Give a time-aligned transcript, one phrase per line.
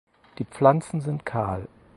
[0.39, 1.67] Die Pflanzen sind kahl.